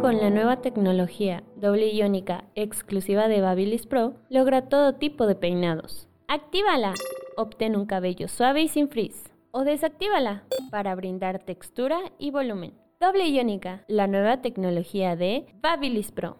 [0.00, 6.08] Con la nueva tecnología doble iónica exclusiva de Babyliss Pro, logra todo tipo de peinados.
[6.26, 6.94] ¡Actívala!
[7.36, 9.30] Obtén un cabello suave y sin frizz.
[9.50, 12.72] O desactívala para brindar textura y volumen.
[12.98, 16.38] Doble iónica, la nueva tecnología de Babyliss Pro.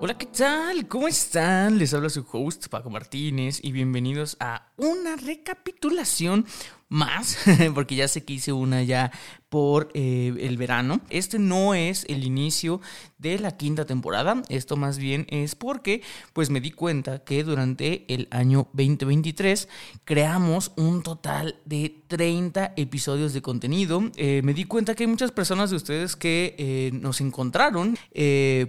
[0.00, 0.86] Hola, ¿qué tal?
[0.86, 1.78] ¿Cómo están?
[1.78, 6.44] Les habla su host Paco Martínez y bienvenidos a una recapitulación
[6.90, 7.38] más,
[7.74, 9.12] porque ya sé que hice una ya
[9.54, 11.00] por eh, el verano.
[11.10, 12.80] Este no es el inicio
[13.18, 18.04] de la quinta temporada, esto más bien es porque pues me di cuenta que durante
[18.12, 19.68] el año 2023
[20.02, 24.02] creamos un total de 30 episodios de contenido.
[24.16, 27.96] Eh, me di cuenta que hay muchas personas de ustedes que eh, nos encontraron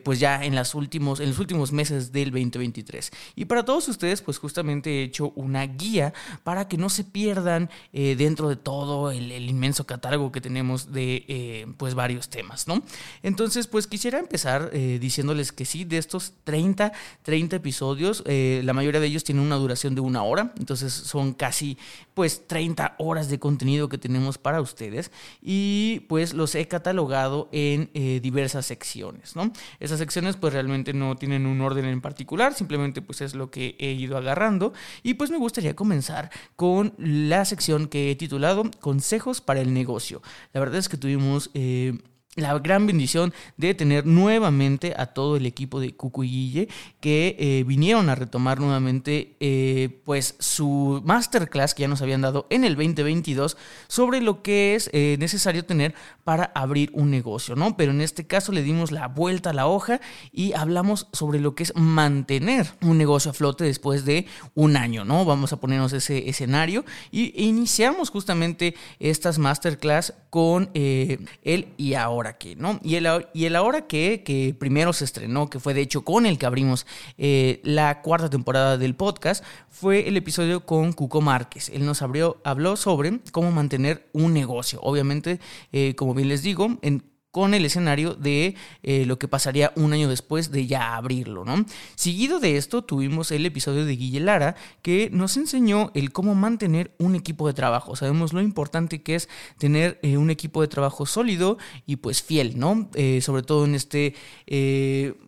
[0.03, 3.11] pues ya en, las últimos, en los últimos meses del 2023.
[3.35, 7.71] Y para todos ustedes pues justamente he hecho una guía para que no se pierdan
[7.91, 12.83] dentro de todo el inmenso catálogo que tenemos de eh, pues varios temas, ¿no?
[13.23, 16.91] Entonces, pues quisiera empezar eh, diciéndoles que sí, de estos 30,
[17.23, 21.33] 30 episodios, eh, la mayoría de ellos tienen una duración de una hora, entonces son
[21.33, 21.77] casi
[22.13, 27.89] pues 30 horas de contenido que tenemos para ustedes y pues los he catalogado en
[28.21, 29.51] diversas secciones, ¿no?
[29.79, 33.75] Esas secciones pues realmente no tienen un orden en particular, simplemente pues es lo que
[33.79, 34.73] he ido agarrando
[35.03, 40.21] y pues me gustaría comenzar con la sección que he titulado Consejos para el negocio.
[40.55, 41.99] La verdad es que tuvimos eh,
[42.35, 46.67] la gran bendición de tener nuevamente a todo el equipo de Cucu y Guille
[46.99, 52.45] que eh, vinieron a retomar nuevamente eh, pues su masterclass que ya nos habían dado
[52.49, 55.95] en el 2022 sobre lo que es eh, necesario tener
[56.25, 57.77] para abrir un negocio, ¿no?
[57.77, 60.01] Pero en este caso le dimos la vuelta a la hoja
[60.33, 65.05] y hablamos sobre lo que es mantener un negocio a flote después de un año,
[65.05, 65.23] ¿no?
[65.23, 72.55] Vamos a ponernos ese escenario y iniciamos justamente estas masterclass con el y ahora que,
[72.55, 72.79] ¿no?
[72.83, 76.25] Y el, y el ahora que, que primero se estrenó, que fue de hecho con
[76.25, 76.85] el que abrimos
[77.17, 81.69] eh, la cuarta temporada del podcast, fue el episodio con Cuco Márquez.
[81.69, 84.79] Él nos abrió, habló sobre cómo mantener un negocio.
[84.81, 85.39] Obviamente,
[85.71, 87.03] eh, como bien les digo, en
[87.35, 91.65] con el escenario de eh, lo que pasaría un año después de ya abrirlo, ¿no?
[91.95, 96.95] Seguido de esto tuvimos el episodio de Guille Lara que nos enseñó el cómo mantener
[96.97, 97.97] un equipo de trabajo.
[97.97, 102.57] Sabemos lo importante que es tener eh, un equipo de trabajo sólido y pues fiel,
[102.57, 102.89] ¿no?
[102.93, 104.15] Eh, sobre todo en este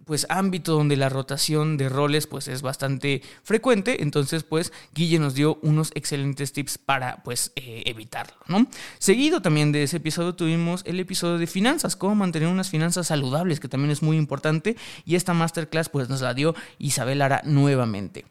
[0.05, 5.35] pues ámbito donde la rotación de roles pues es bastante frecuente, entonces pues Guille nos
[5.35, 8.67] dio unos excelentes tips para pues evitarlo, ¿no?
[8.99, 13.59] Seguido también de ese episodio tuvimos el episodio de finanzas cómo mantener unas finanzas saludables,
[13.59, 18.25] que también es muy importante, y esta masterclass pues nos la dio Isabel Lara nuevamente.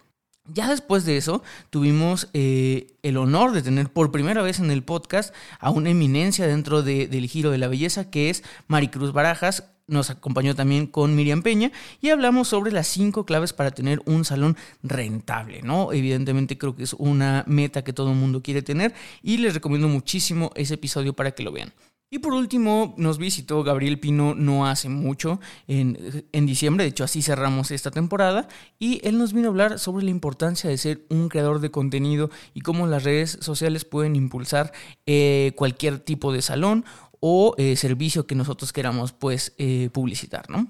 [0.52, 4.84] Ya después de eso, tuvimos eh, el honor de tener por primera vez en el
[4.84, 9.64] podcast a una eminencia dentro del giro de la belleza, que es Maricruz Barajas.
[9.88, 14.24] Nos acompañó también con Miriam Peña y hablamos sobre las cinco claves para tener un
[14.24, 15.92] salón rentable, ¿no?
[15.92, 19.88] Evidentemente creo que es una meta que todo el mundo quiere tener y les recomiendo
[19.88, 21.72] muchísimo ese episodio para que lo vean.
[22.16, 25.38] Y por último, nos visitó Gabriel Pino no hace mucho,
[25.68, 30.02] en, diciembre, de hecho así cerramos esta temporada, y él nos vino a hablar sobre
[30.02, 34.72] la importancia de ser un creador de contenido y cómo las redes sociales pueden impulsar
[35.04, 36.86] eh, cualquier tipo de salón
[37.20, 40.68] o eh, servicio que nosotros queramos pues eh, publicitar, ¿no?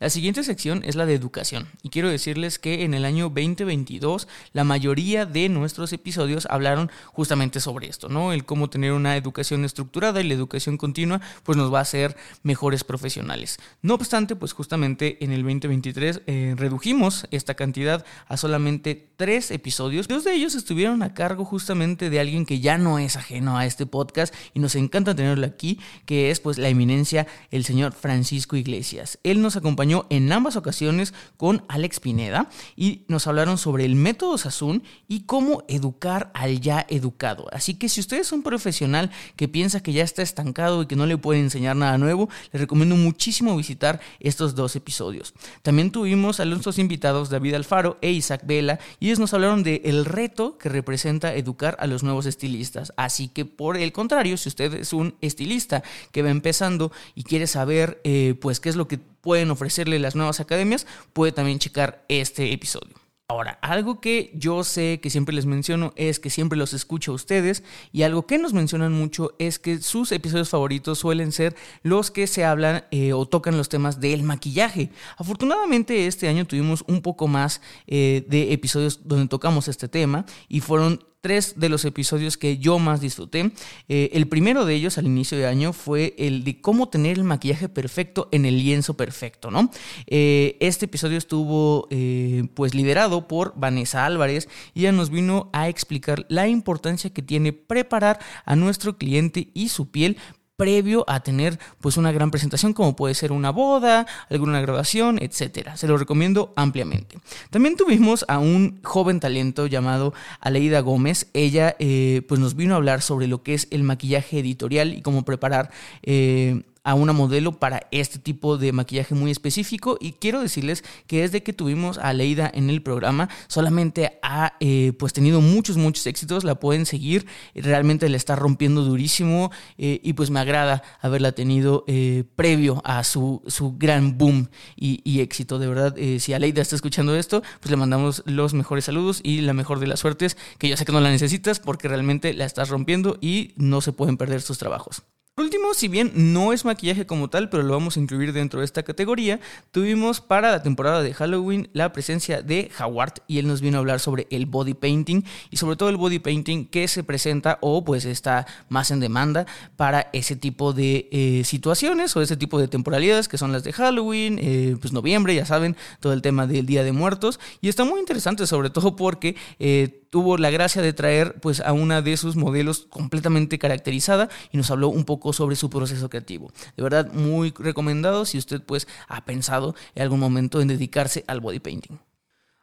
[0.00, 4.28] La siguiente sección es la de educación y quiero decirles que en el año 2022
[4.52, 8.32] la mayoría de nuestros episodios hablaron justamente sobre esto, ¿no?
[8.32, 12.16] El cómo tener una educación estructurada y la educación continua pues nos va a hacer
[12.42, 13.58] mejores profesionales.
[13.82, 20.08] No obstante, pues justamente en el 2023 eh, redujimos esta cantidad a solamente tres episodios.
[20.08, 23.66] Dos de ellos estuvieron a cargo justamente de alguien que ya no es ajeno a
[23.66, 28.56] este podcast y nos encanta tenerlo aquí, que es pues la eminencia el señor Francisco
[28.56, 29.18] Iglesias.
[29.22, 34.38] Él nos acompañó en ambas ocasiones con Alex Pineda y nos hablaron sobre el método
[34.38, 37.46] Sassoon y cómo educar al ya educado.
[37.52, 40.96] Así que si usted es un profesional que piensa que ya está estancado y que
[40.96, 45.34] no le puede enseñar nada nuevo, les recomiendo muchísimo visitar estos dos episodios.
[45.62, 49.82] También tuvimos a dos invitados David Alfaro e Isaac Vela y ellos nos hablaron de
[49.84, 52.92] el reto que representa educar a los nuevos estilistas.
[52.96, 55.82] Así que por el contrario, si usted es un estilista
[56.12, 60.14] que va empezando y quiere saber eh, pues qué es lo que pueden ofrecerle las
[60.14, 63.02] nuevas academias, puede también checar este episodio.
[63.32, 67.14] Ahora, algo que yo sé que siempre les menciono es que siempre los escucho a
[67.14, 72.10] ustedes y algo que nos mencionan mucho es que sus episodios favoritos suelen ser los
[72.10, 74.90] que se hablan eh, o tocan los temas del maquillaje.
[75.16, 80.60] Afortunadamente este año tuvimos un poco más eh, de episodios donde tocamos este tema y
[80.60, 83.52] fueron tres de los episodios que yo más disfruté.
[83.88, 87.24] Eh, el primero de ellos al inicio de año fue el de cómo tener el
[87.24, 89.70] maquillaje perfecto en el lienzo perfecto, ¿no?
[90.08, 95.68] Eh, este episodio estuvo eh, pues liderado por Vanessa Álvarez y ella nos vino a
[95.68, 100.16] explicar la importancia que tiene preparar a nuestro cliente y su piel
[100.56, 105.76] previo a tener pues una gran presentación como puede ser una boda, alguna graduación, etcétera.
[105.76, 107.18] Se lo recomiendo ampliamente.
[107.50, 111.28] También tuvimos a un joven talento llamado Aleida Gómez.
[111.32, 115.02] Ella eh, pues nos vino a hablar sobre lo que es el maquillaje editorial y
[115.02, 115.70] cómo preparar
[116.02, 119.98] eh, a una modelo para este tipo de maquillaje muy específico.
[120.00, 124.92] Y quiero decirles que desde que tuvimos a Leida en el programa solamente ha eh,
[124.98, 126.44] pues tenido muchos muchos éxitos.
[126.44, 127.26] La pueden seguir.
[127.54, 133.04] Realmente la está rompiendo durísimo eh, y pues me agrada haberla tenido eh, previo a
[133.04, 135.58] su, su gran boom y, y éxito.
[135.58, 139.52] De verdad si Aleida está escuchando esto pues le mandamos los mejores saludos y la
[139.52, 142.68] mejor de las suertes que yo sé que no la necesitas porque realmente la estás
[142.68, 145.02] rompiendo y no se pueden perder sus trabajos
[145.34, 148.60] por último, si bien no es maquillaje como tal, pero lo vamos a incluir dentro
[148.60, 149.40] de esta categoría,
[149.70, 153.80] tuvimos para la temporada de Halloween la presencia de Howard y él nos vino a
[153.80, 157.82] hablar sobre el body painting y sobre todo el body painting que se presenta o
[157.82, 159.46] pues está más en demanda
[159.76, 163.72] para ese tipo de eh, situaciones o ese tipo de temporalidades que son las de
[163.72, 167.40] Halloween, eh, pues noviembre, ya saben, todo el tema del Día de Muertos.
[167.62, 169.34] Y está muy interesante sobre todo porque...
[169.58, 174.58] Eh, tuvo la gracia de traer pues a una de sus modelos completamente caracterizada y
[174.58, 176.52] nos habló un poco sobre su proceso creativo.
[176.76, 181.40] De verdad muy recomendado si usted pues ha pensado en algún momento en dedicarse al
[181.40, 181.98] body painting.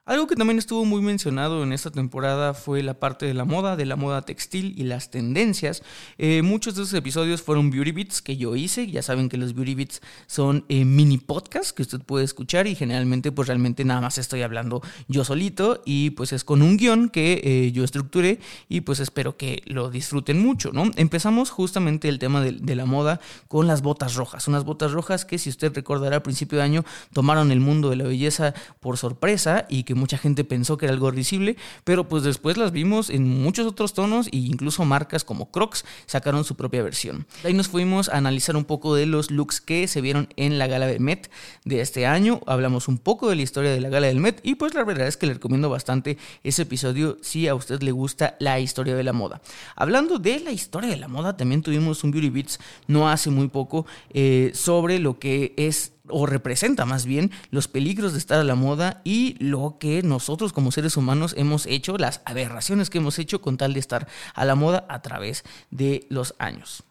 [0.10, 3.76] Algo que también estuvo muy mencionado en esta temporada fue la parte de la moda,
[3.76, 5.84] de la moda textil y las tendencias.
[6.18, 8.88] Eh, muchos de esos episodios fueron Beauty Beats que yo hice.
[8.88, 12.74] Ya saben que los Beauty Beats son eh, mini podcasts que usted puede escuchar y
[12.74, 17.10] generalmente pues realmente nada más estoy hablando yo solito y pues es con un guion
[17.10, 20.72] que eh, yo estructuré y pues espero que lo disfruten mucho.
[20.96, 24.48] Empezamos justamente el tema de, de la moda con las botas rojas.
[24.48, 26.84] Unas botas rojas que si usted recordará al principio de año
[27.14, 30.94] tomaron el mundo de la belleza por sorpresa y que mucha gente pensó que era
[30.94, 35.52] algo risible, pero pues después las vimos en muchos otros tonos e incluso marcas como
[35.52, 37.28] Crocs sacaron su propia versión.
[37.44, 40.68] Ahí nos fuimos a analizar un poco de los looks que se vieron en la
[40.68, 41.30] gala de Met
[41.66, 44.56] de este año, hablamos un poco de la historia de la gala del Met y
[44.56, 48.36] pues la verdad es que le recomiendo bastante ese episodio si a usted le gusta
[48.40, 49.42] la historia de la moda.
[49.76, 53.48] Hablando de la historia de la moda, también tuvimos un Beauty Beats no hace muy
[53.48, 58.44] poco eh, sobre lo que es o representa más bien los peligros de estar a
[58.44, 63.20] la moda y lo que nosotros como seres humanos hemos hecho, las aberraciones que hemos
[63.20, 66.84] hecho con tal de estar a la moda a través de los años.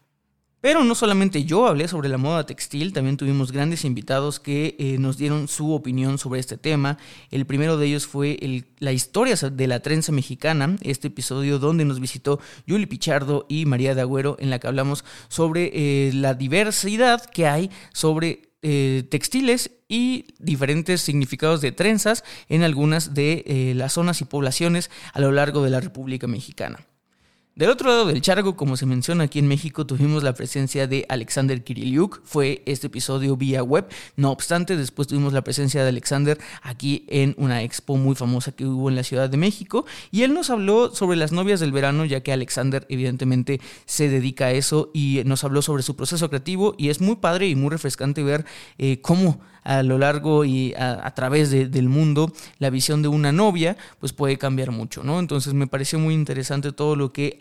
[0.61, 4.97] Pero no solamente yo hablé sobre la moda textil, también tuvimos grandes invitados que eh,
[4.99, 6.99] nos dieron su opinión sobre este tema.
[7.31, 12.01] El primero de ellos fue la historia de la trenza mexicana, este episodio donde nos
[12.01, 17.25] visitó Yuli Pichardo y María de Agüero, en la que hablamos sobre eh, la diversidad
[17.25, 23.93] que hay sobre eh, textiles y diferentes significados de trenzas en algunas de eh, las
[23.93, 26.88] zonas y poblaciones a lo largo de la República Mexicana.
[27.59, 31.05] Del otro lado del charco, como se menciona aquí en México, tuvimos la presencia de
[31.09, 32.21] Alexander Kiriliuk.
[32.23, 33.89] Fue este episodio vía web.
[34.15, 38.65] No obstante, después tuvimos la presencia de Alexander aquí en una expo muy famosa que
[38.65, 39.87] hubo en la Ciudad de México.
[40.13, 44.45] Y él nos habló sobre las novias del verano, ya que Alexander evidentemente se dedica
[44.45, 46.77] a eso y nos habló sobre su proceso creativo.
[46.79, 48.45] Y es muy padre y muy refrescante ver
[48.79, 53.77] eh, cómo a lo largo y a, través del mundo la visión de una novia
[54.01, 55.19] pues puede cambiar mucho, ¿no?
[55.19, 57.37] Entonces me pareció muy interesante todo lo que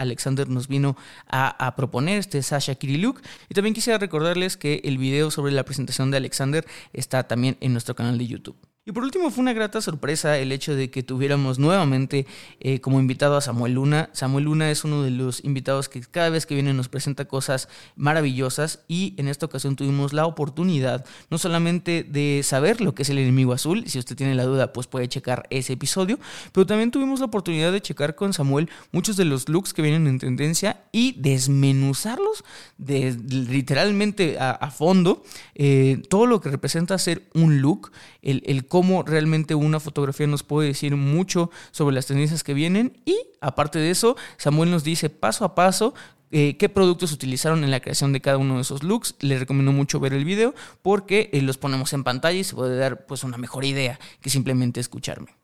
[0.48, 0.98] nos vino
[1.28, 3.22] a, proponer, este Sasha Kiriluk.
[3.50, 7.74] Y también quisiera recordarles que el video sobre la presentación de Alexander está también en
[7.74, 8.58] nuestro canal de YouTube.
[8.88, 12.26] Y por último, fue una grata sorpresa el hecho de que tuviéramos nuevamente
[12.62, 14.10] eh, como invitado a Samuel Luna.
[14.14, 17.68] Samuel Luna es uno de los invitados que cada vez que viene nos presenta cosas
[17.98, 23.10] maravillosas y en esta ocasión tuvimos la oportunidad no solamente de saber lo que es
[23.10, 26.18] el enemigo azul, si usted tiene la duda pues puede checar ese episodio,
[26.54, 30.08] pero también tuvimos la oportunidad de checar con Samuel muchos de los looks que vienen
[30.08, 32.46] en tendencia y desmenuzarlos
[32.78, 35.24] de, literalmente a, fondo,
[35.56, 37.92] eh, todo lo que representa ser un look,
[38.22, 43.02] el, el cómo realmente una fotografía nos puede decir mucho sobre las tendencias que vienen
[43.06, 45.96] y aparte de eso, Samuel nos dice paso a paso
[46.30, 49.16] eh, qué productos utilizaron en la creación de cada uno de esos looks.
[49.20, 50.54] Les recomiendo mucho ver el video
[50.84, 54.30] porque eh, los ponemos en pantalla y se puede dar pues una mejor idea que
[54.30, 55.37] simplemente escucharme.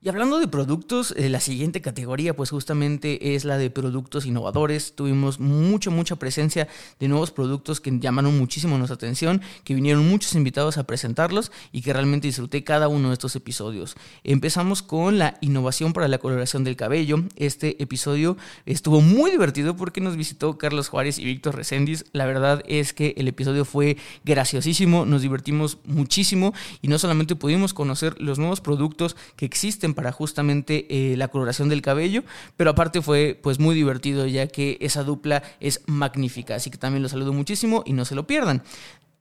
[0.00, 4.94] Y hablando de productos, eh, la siguiente categoría pues justamente es la de productos innovadores.
[4.94, 6.68] Tuvimos mucha, mucha presencia
[7.00, 11.82] de nuevos productos que llamaron muchísimo nuestra atención, que vinieron muchos invitados a presentarlos y
[11.82, 13.96] que realmente disfruté cada uno de estos episodios.
[14.22, 17.24] Empezamos con la innovación para la coloración del cabello.
[17.34, 18.36] Este episodio
[18.66, 22.04] estuvo muy divertido porque nos visitó Carlos Juárez y Víctor Reséndiz.
[22.12, 27.74] La verdad es que el episodio fue graciosísimo, nos divertimos muchísimo y no solamente pudimos
[27.74, 32.24] conocer los nuevos productos que existen, para justamente eh, la coloración del cabello,
[32.56, 37.02] pero aparte fue pues muy divertido ya que esa dupla es magnífica, así que también
[37.02, 38.62] lo saludo muchísimo y no se lo pierdan.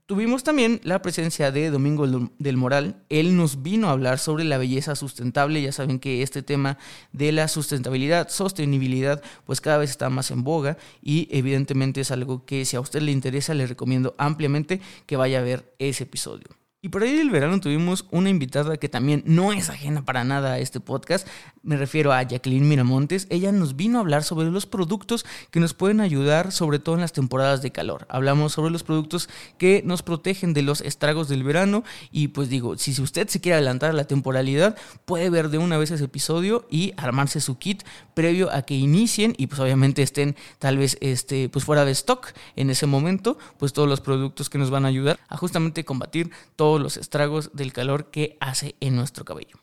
[0.08, 2.08] Tuvimos también la presencia de Domingo
[2.40, 3.04] del Moral.
[3.10, 5.62] Él nos vino a hablar sobre la belleza sustentable.
[5.62, 6.78] Ya saben que este tema
[7.12, 12.46] de la sustentabilidad, sostenibilidad, pues cada vez está más en boga y evidentemente es algo
[12.46, 16.48] que si a usted le interesa le recomiendo ampliamente que vaya a ver ese episodio.
[16.80, 20.54] Y por ahí del verano tuvimos una invitada que también no es ajena para nada
[20.54, 21.28] a este podcast.
[21.64, 23.26] Me refiero a Jacqueline Miramontes.
[23.32, 27.02] Ella nos vino a hablar sobre los productos que nos pueden ayudar, sobre todo en
[27.02, 28.06] las temporadas de calor.
[28.10, 31.84] Hablamos sobre los productos que nos protegen de los estragos del verano.
[32.12, 35.80] Y pues digo, si usted se quiere adelantar a la temporalidad, puede ver de una
[35.80, 37.82] vez ese episodio y armarse su kit
[38.14, 42.34] previo a que inicien y pues obviamente estén tal vez este, pues fuera de stock
[42.56, 46.30] en ese momento, pues todos los productos que nos van a ayudar a justamente combatir
[46.56, 49.56] todo todos los estragos del calor que hace en nuestro cabello.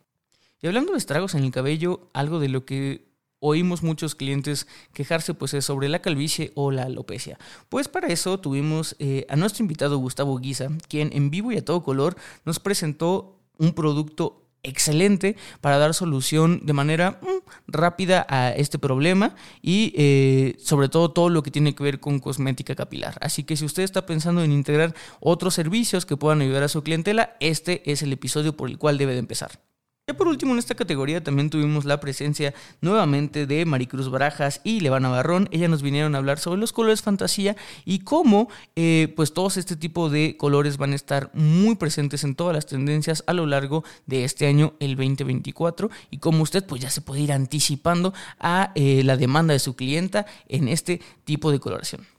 [0.62, 5.34] Y hablando de estragos en el cabello, algo de lo que oímos muchos clientes quejarse
[5.34, 7.38] pues es sobre la calvicie o la alopecia.
[7.68, 11.64] Pues para eso tuvimos eh, a nuestro invitado Gustavo Guisa, quien en vivo y a
[11.66, 18.50] todo color nos presentó un producto excelente para dar solución de manera mm, rápida a
[18.50, 23.16] este problema y eh, sobre todo todo lo que tiene que ver con cosmética capilar.
[23.20, 26.82] Así que si usted está pensando en integrar otros servicios que puedan ayudar a su
[26.82, 29.60] clientela, este es el episodio por el cual debe de empezar.
[30.06, 34.80] Ya por último, en esta categoría también tuvimos la presencia nuevamente de Maricruz Barajas y
[34.80, 35.48] Levana Barrón.
[35.50, 37.56] Ellas nos vinieron a hablar sobre los colores fantasía
[37.86, 42.34] y cómo eh, pues todos este tipo de colores van a estar muy presentes en
[42.34, 46.82] todas las tendencias a lo largo de este año, el 2024, y cómo usted pues
[46.82, 51.50] ya se puede ir anticipando a eh, la demanda de su clienta en este tipo
[51.50, 52.13] de coloración.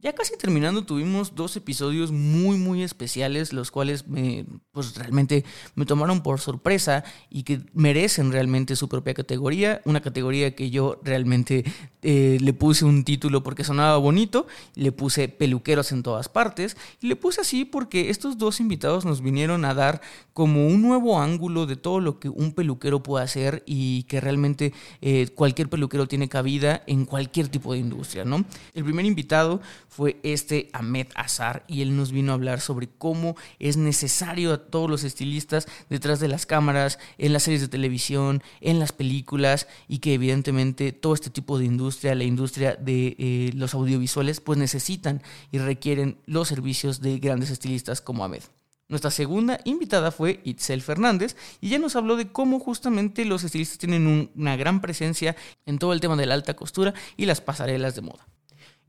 [0.00, 5.86] Ya casi terminando tuvimos dos episodios muy muy especiales, los cuales me, pues realmente me
[5.86, 11.64] tomaron por sorpresa y que merecen realmente su propia categoría, una categoría que yo realmente
[12.02, 17.08] eh, le puse un título porque sonaba bonito, le puse peluqueros en todas partes y
[17.08, 20.00] le puse así porque estos dos invitados nos vinieron a dar
[20.32, 24.72] como un nuevo ángulo de todo lo que un peluquero puede hacer y que realmente
[25.00, 28.44] eh, cualquier peluquero tiene cabida en cualquier tipo de industria, ¿no?
[28.74, 33.36] El primer invitado fue este Ahmed Azar y él nos vino a hablar sobre cómo
[33.58, 38.42] es necesario a todos los estilistas detrás de las cámaras, en las series de televisión,
[38.60, 43.50] en las películas y que evidentemente todo este tipo de industria, la industria de eh,
[43.54, 48.42] los audiovisuales, pues necesitan y requieren los servicios de grandes estilistas como Ahmed.
[48.88, 53.76] Nuestra segunda invitada fue Itzel Fernández y ella nos habló de cómo justamente los estilistas
[53.76, 57.94] tienen una gran presencia en todo el tema de la alta costura y las pasarelas
[57.94, 58.26] de moda.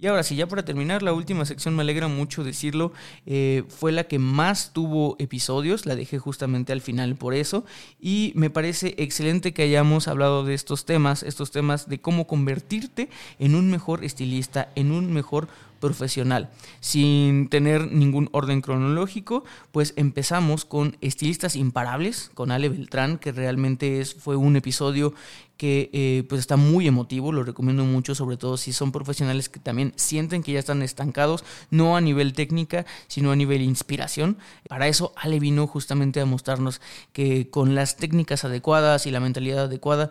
[0.01, 2.93] Y ahora sí, ya para terminar, la última sección, me alegra mucho decirlo,
[3.25, 7.65] eh, fue la que más tuvo episodios, la dejé justamente al final por eso,
[7.99, 13.09] y me parece excelente que hayamos hablado de estos temas, estos temas de cómo convertirte
[13.39, 16.49] en un mejor estilista, en un mejor profesional.
[16.79, 23.99] Sin tener ningún orden cronológico, pues empezamos con Estilistas Imparables, con Ale Beltrán, que realmente
[23.99, 25.13] es, fue un episodio
[25.59, 29.59] que eh, pues está muy emotivo, lo recomiendo mucho, sobre todo si son profesionales que
[29.59, 34.37] también sienten que ya están estancados, no a nivel técnica, sino a nivel inspiración.
[34.69, 36.79] Para eso Ale vino justamente a mostrarnos
[37.11, 40.09] que con las técnicas adecuadas y la mentalidad adecuada,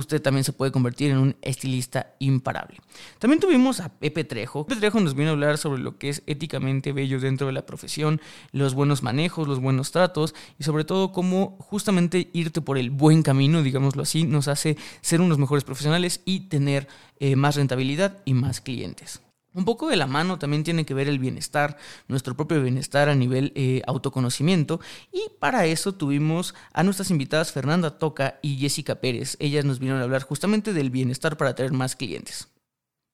[0.00, 2.78] usted también se puede convertir en un estilista imparable.
[3.18, 4.66] También tuvimos a Pepe Trejo.
[4.66, 7.66] Pepe Trejo nos vino a hablar sobre lo que es éticamente bello dentro de la
[7.66, 8.20] profesión,
[8.52, 13.22] los buenos manejos, los buenos tratos y sobre todo cómo justamente irte por el buen
[13.22, 16.88] camino, digámoslo así, nos hace ser unos mejores profesionales y tener
[17.18, 19.20] eh, más rentabilidad y más clientes.
[19.52, 21.76] Un poco de la mano también tiene que ver el bienestar,
[22.06, 24.80] nuestro propio bienestar a nivel eh, autoconocimiento.
[25.12, 29.36] Y para eso tuvimos a nuestras invitadas Fernanda Toca y Jessica Pérez.
[29.40, 32.48] Ellas nos vinieron a hablar justamente del bienestar para tener más clientes.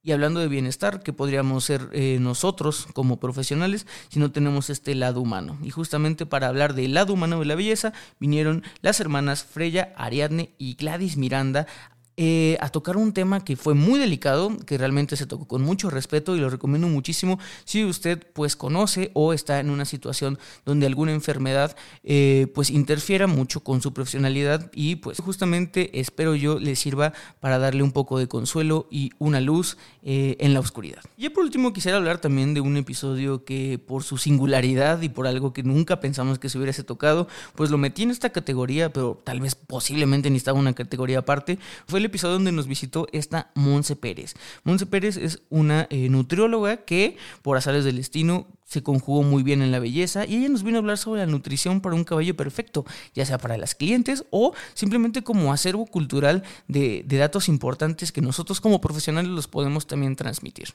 [0.07, 4.95] Y hablando de bienestar, que podríamos ser eh, nosotros como profesionales si no tenemos este
[4.95, 5.59] lado humano.
[5.64, 10.55] Y justamente para hablar del lado humano de la belleza, vinieron las hermanas Freya, Ariadne
[10.59, 11.66] y Gladys Miranda
[12.18, 15.90] eh, a tocar un tema que fue muy delicado, que realmente se tocó con mucho
[15.90, 20.87] respeto y lo recomiendo muchísimo si usted pues conoce o está en una situación donde
[20.87, 26.75] alguna enfermedad eh, pues interfiera mucho con su profesionalidad y pues justamente espero yo le
[26.75, 31.02] sirva para darle un poco de consuelo y una luz eh, en la oscuridad.
[31.18, 35.26] Y por último quisiera hablar también de un episodio que por su singularidad y por
[35.26, 39.20] algo que nunca pensamos que se hubiese tocado, pues lo metí en esta categoría, pero
[39.23, 44.34] tal vez posiblemente necesitaba una categoría aparte, fue episodio donde nos visitó esta Monse Pérez.
[44.64, 49.62] Monse Pérez es una eh, nutrióloga que por azares del destino se conjugó muy bien
[49.62, 52.36] en la belleza y ella nos vino a hablar sobre la nutrición para un cabello
[52.36, 52.84] perfecto,
[53.14, 58.20] ya sea para las clientes o simplemente como acervo cultural de, de datos importantes que
[58.20, 60.75] nosotros como profesionales los podemos también transmitir.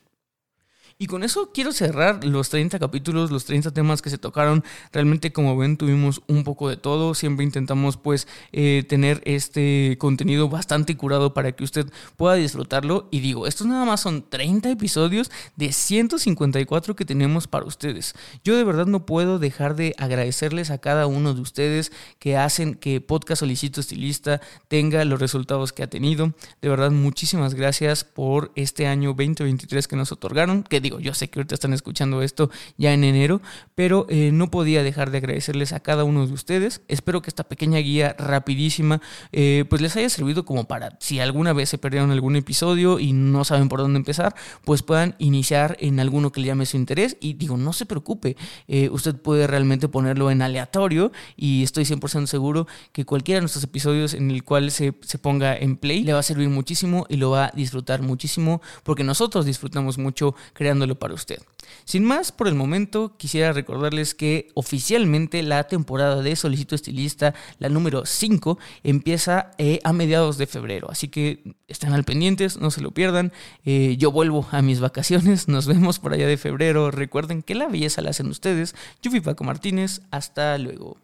[1.01, 4.63] Y con eso quiero cerrar los 30 capítulos, los 30 temas que se tocaron.
[4.91, 7.15] Realmente como ven tuvimos un poco de todo.
[7.15, 13.07] Siempre intentamos pues eh, tener este contenido bastante curado para que usted pueda disfrutarlo.
[13.09, 18.13] Y digo, estos nada más son 30 episodios de 154 que tenemos para ustedes.
[18.43, 22.75] Yo de verdad no puedo dejar de agradecerles a cada uno de ustedes que hacen
[22.75, 26.35] que Podcast Solicito Estilista tenga los resultados que ha tenido.
[26.61, 30.61] De verdad muchísimas gracias por este año 2023 que nos otorgaron.
[30.61, 33.41] Que yo sé que ahorita están escuchando esto ya en enero,
[33.75, 36.81] pero eh, no podía dejar de agradecerles a cada uno de ustedes.
[36.87, 41.53] Espero que esta pequeña guía rapidísima eh, pues les haya servido como para si alguna
[41.53, 45.99] vez se perdieron algún episodio y no saben por dónde empezar, pues puedan iniciar en
[45.99, 48.35] alguno que le llame su interés y digo, no se preocupe,
[48.67, 53.63] eh, usted puede realmente ponerlo en aleatorio y estoy 100% seguro que cualquiera de nuestros
[53.63, 57.17] episodios en el cual se, se ponga en play le va a servir muchísimo y
[57.17, 61.39] lo va a disfrutar muchísimo porque nosotros disfrutamos mucho creando para usted.
[61.85, 67.69] Sin más, por el momento, quisiera recordarles que oficialmente la temporada de Solicito Estilista, la
[67.69, 70.89] número 5, empieza eh, a mediados de febrero.
[70.89, 73.31] Así que estén al pendientes, no se lo pierdan.
[73.65, 76.91] Eh, yo vuelvo a mis vacaciones, nos vemos por allá de febrero.
[76.91, 78.75] Recuerden que la belleza la hacen ustedes.
[79.01, 80.97] Yo fui Paco Martínez, hasta luego.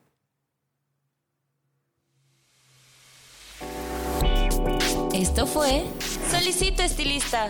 [5.13, 5.83] Esto fue
[6.29, 7.49] Solicito Estilista